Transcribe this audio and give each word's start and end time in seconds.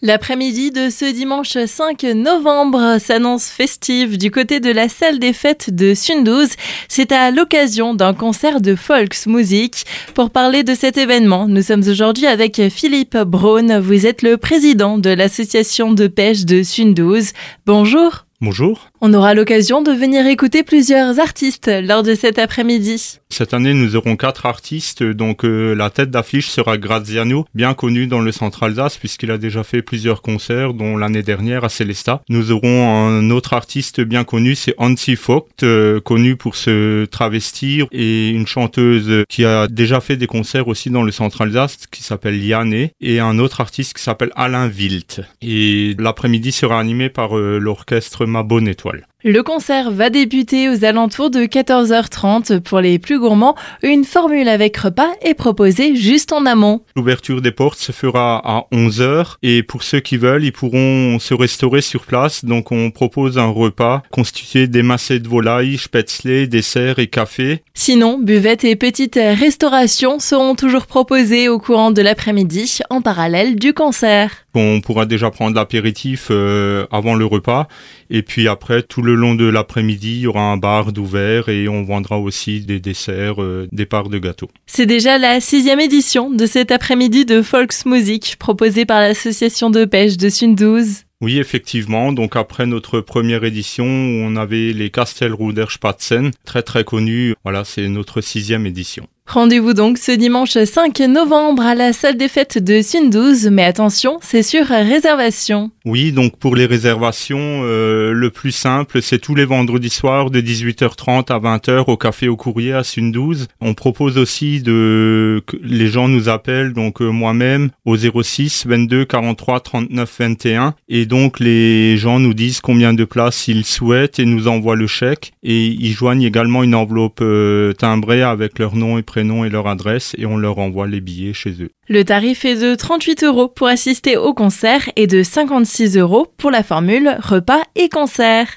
L'après-midi 0.00 0.70
de 0.70 0.90
ce 0.90 1.12
dimanche 1.12 1.58
5 1.58 2.04
novembre 2.14 2.98
s'annonce 3.00 3.48
festive 3.48 4.16
du 4.16 4.30
côté 4.30 4.60
de 4.60 4.70
la 4.70 4.88
salle 4.88 5.18
des 5.18 5.32
fêtes 5.32 5.74
de 5.74 5.92
Sundouze. 5.92 6.52
C'est 6.86 7.10
à 7.10 7.32
l'occasion 7.32 7.94
d'un 7.94 8.14
concert 8.14 8.60
de 8.60 8.76
Volksmusik. 8.76 9.86
Pour 10.14 10.30
parler 10.30 10.62
de 10.62 10.76
cet 10.76 10.98
événement, 10.98 11.48
nous 11.48 11.62
sommes 11.62 11.82
aujourd'hui 11.88 12.26
avec 12.26 12.62
Philippe 12.70 13.16
Braun. 13.16 13.80
Vous 13.80 14.06
êtes 14.06 14.22
le 14.22 14.36
président 14.36 14.98
de 14.98 15.10
l'association 15.10 15.90
de 15.90 16.06
pêche 16.06 16.44
de 16.44 16.62
Sundouze. 16.62 17.32
Bonjour. 17.66 18.24
Bonjour. 18.40 18.90
On 19.00 19.12
aura 19.14 19.34
l'occasion 19.34 19.82
de 19.82 19.90
venir 19.90 20.24
écouter 20.28 20.62
plusieurs 20.62 21.18
artistes 21.18 21.68
lors 21.82 22.04
de 22.04 22.14
cet 22.14 22.38
après-midi. 22.38 23.18
Cette 23.30 23.54
année, 23.54 23.74
nous 23.74 23.94
aurons 23.94 24.16
quatre 24.16 24.46
artistes. 24.46 25.02
Donc, 25.02 25.44
euh, 25.44 25.74
la 25.74 25.90
tête 25.90 26.10
d'affiche 26.10 26.48
sera 26.48 26.78
Graziano, 26.78 27.46
bien 27.54 27.74
connu 27.74 28.06
dans 28.06 28.20
le 28.20 28.32
centre 28.32 28.62
Alsace 28.62 28.96
puisqu'il 28.96 29.30
a 29.30 29.38
déjà 29.38 29.62
fait 29.62 29.82
plusieurs 29.82 30.22
concerts, 30.22 30.74
dont 30.74 30.96
l'année 30.96 31.22
dernière 31.22 31.64
à 31.64 31.68
Célesta. 31.68 32.22
Nous 32.28 32.52
aurons 32.52 32.88
un 32.88 33.30
autre 33.30 33.52
artiste 33.52 34.00
bien 34.00 34.24
connu, 34.24 34.54
c'est 34.54 34.74
Hansi 34.78 35.14
Vogt, 35.14 35.48
euh, 35.62 36.00
connu 36.00 36.36
pour 36.36 36.56
se 36.56 37.04
travestir 37.04 37.86
et 37.92 38.28
une 38.30 38.46
chanteuse 38.46 39.24
qui 39.28 39.44
a 39.44 39.68
déjà 39.68 40.00
fait 40.00 40.16
des 40.16 40.26
concerts 40.26 40.68
aussi 40.68 40.90
dans 40.90 41.02
le 41.02 41.12
centre 41.12 41.42
Alsace 41.42 41.86
qui 41.90 42.02
s'appelle 42.02 42.40
Liane 42.40 42.88
et 43.00 43.20
un 43.20 43.38
autre 43.38 43.60
artiste 43.60 43.96
qui 43.96 44.02
s'appelle 44.02 44.32
Alain 44.36 44.68
Wilt. 44.68 45.20
Et 45.42 45.94
l'après-midi 45.98 46.52
sera 46.52 46.78
animé 46.78 47.08
par 47.08 47.38
euh, 47.38 47.58
l'orchestre 47.58 48.26
Ma 48.26 48.42
Bonne 48.42 48.68
Étoile. 48.68 49.07
Le 49.24 49.42
concert 49.42 49.90
va 49.90 50.10
débuter 50.10 50.68
aux 50.68 50.84
alentours 50.84 51.28
de 51.28 51.40
14h30 51.40 52.60
pour 52.60 52.78
les 52.78 53.00
plus 53.00 53.18
gourmands. 53.18 53.56
Une 53.82 54.04
formule 54.04 54.48
avec 54.48 54.76
repas 54.76 55.10
est 55.22 55.34
proposée 55.34 55.96
juste 55.96 56.32
en 56.32 56.46
amont. 56.46 56.82
L'ouverture 56.94 57.42
des 57.42 57.50
portes 57.50 57.80
se 57.80 57.90
fera 57.90 58.40
à 58.44 58.66
11h 58.70 59.34
et 59.42 59.64
pour 59.64 59.82
ceux 59.82 59.98
qui 59.98 60.18
veulent, 60.18 60.44
ils 60.44 60.52
pourront 60.52 61.18
se 61.18 61.34
restaurer 61.34 61.80
sur 61.80 62.04
place. 62.04 62.44
Donc 62.44 62.70
on 62.70 62.92
propose 62.92 63.38
un 63.38 63.48
repas 63.48 64.04
constitué 64.12 64.68
des 64.68 64.84
massés 64.84 65.18
de 65.18 65.26
volaille, 65.26 65.78
spätzle, 65.78 66.46
desserts 66.46 67.00
et 67.00 67.08
café. 67.08 67.64
Sinon, 67.74 68.20
buvettes 68.20 68.62
et 68.62 68.76
petites 68.76 69.18
restaurations 69.18 70.20
seront 70.20 70.54
toujours 70.54 70.86
proposées 70.86 71.48
au 71.48 71.58
courant 71.58 71.90
de 71.90 72.02
l'après-midi 72.02 72.78
en 72.88 73.02
parallèle 73.02 73.56
du 73.56 73.74
concert. 73.74 74.30
On 74.54 74.80
pourra 74.80 75.06
déjà 75.06 75.30
prendre 75.30 75.56
l'apéritif 75.56 76.28
euh, 76.30 76.86
avant 76.90 77.14
le 77.14 77.24
repas 77.24 77.68
et 78.10 78.22
puis 78.22 78.48
après 78.48 78.82
tout 78.82 79.02
le 79.02 79.14
long 79.18 79.34
de 79.34 79.44
l'après-midi, 79.44 80.16
il 80.16 80.20
y 80.20 80.26
aura 80.26 80.40
un 80.40 80.56
bar 80.56 80.92
d'ouvert 80.92 81.48
et 81.48 81.68
on 81.68 81.82
vendra 81.82 82.18
aussi 82.18 82.60
des 82.60 82.80
desserts, 82.80 83.42
euh, 83.42 83.68
des 83.72 83.84
parts 83.84 84.08
de 84.08 84.18
gâteaux. 84.18 84.48
C'est 84.66 84.86
déjà 84.86 85.18
la 85.18 85.40
sixième 85.40 85.80
édition 85.80 86.30
de 86.30 86.46
cet 86.46 86.70
après-midi 86.70 87.26
de 87.26 87.36
Volksmusik 87.36 88.36
proposée 88.38 88.86
par 88.86 89.00
l'association 89.00 89.68
de 89.68 89.84
pêche 89.84 90.16
de 90.16 90.28
Sundouze. 90.28 91.04
Oui, 91.20 91.38
effectivement. 91.38 92.12
Donc 92.12 92.36
après 92.36 92.66
notre 92.66 93.00
première 93.00 93.44
édition, 93.44 93.84
on 93.84 94.36
avait 94.36 94.72
les 94.72 94.90
Kastelruder 94.90 95.66
Spatzen, 95.68 96.30
très 96.44 96.62
très 96.62 96.84
connus. 96.84 97.34
Voilà, 97.42 97.64
c'est 97.64 97.88
notre 97.88 98.20
sixième 98.20 98.66
édition. 98.66 99.08
Rendez-vous 99.28 99.74
donc 99.74 99.98
ce 99.98 100.12
dimanche 100.12 100.56
5 100.56 101.00
novembre 101.00 101.62
à 101.62 101.74
la 101.74 101.92
salle 101.92 102.16
des 102.16 102.28
fêtes 102.28 102.56
de 102.56 102.80
Sundouze, 102.80 103.50
mais 103.52 103.64
attention, 103.64 104.18
c'est 104.22 104.42
sur 104.42 104.64
réservation. 104.64 105.70
Oui, 105.84 106.12
donc 106.12 106.38
pour 106.38 106.56
les 106.56 106.64
réservations, 106.64 107.60
euh, 107.62 108.12
le 108.12 108.30
plus 108.30 108.52
simple, 108.52 109.02
c'est 109.02 109.18
tous 109.18 109.34
les 109.34 109.44
vendredis 109.44 109.90
soirs 109.90 110.30
de 110.30 110.40
18h30 110.40 111.30
à 111.30 111.38
20h 111.38 111.84
au 111.88 111.98
café 111.98 112.28
au 112.28 112.36
courrier 112.36 112.72
à 112.72 112.84
Sundouze. 112.84 113.48
On 113.60 113.74
propose 113.74 114.16
aussi 114.16 114.62
de 114.62 115.42
que 115.46 115.58
les 115.62 115.88
gens 115.88 116.08
nous 116.08 116.30
appellent, 116.30 116.72
donc 116.72 117.02
euh, 117.02 117.10
moi-même, 117.10 117.68
au 117.84 117.98
06 117.98 118.64
22 118.66 119.04
43 119.04 119.60
39 119.60 120.16
21, 120.20 120.74
et 120.88 121.04
donc 121.04 121.38
les 121.38 121.98
gens 121.98 122.18
nous 122.18 122.34
disent 122.34 122.62
combien 122.62 122.94
de 122.94 123.04
places 123.04 123.46
ils 123.46 123.66
souhaitent 123.66 124.18
et 124.18 124.24
nous 124.24 124.48
envoient 124.48 124.74
le 124.74 124.86
chèque, 124.86 125.32
et 125.42 125.66
ils 125.66 125.92
joignent 125.92 126.24
également 126.24 126.62
une 126.62 126.74
enveloppe 126.74 127.20
euh, 127.20 127.74
timbrée 127.74 128.22
avec 128.22 128.58
leur 128.58 128.74
nom 128.74 128.96
et 128.96 129.02
prénom 129.02 129.17
nom 129.22 129.44
et 129.44 129.50
leur 129.50 129.66
adresse 129.66 130.14
et 130.18 130.26
on 130.26 130.36
leur 130.36 130.58
envoie 130.58 130.86
les 130.86 131.00
billets 131.00 131.32
chez 131.32 131.62
eux. 131.62 131.70
Le 131.88 132.04
tarif 132.04 132.44
est 132.44 132.56
de 132.56 132.74
38 132.74 133.24
euros 133.24 133.48
pour 133.48 133.66
assister 133.66 134.16
au 134.16 134.34
concert 134.34 134.90
et 134.96 135.06
de 135.06 135.22
56 135.22 135.96
euros 135.96 136.26
pour 136.36 136.50
la 136.50 136.62
formule 136.62 137.16
repas 137.20 137.62
et 137.76 137.88
concert. 137.88 138.56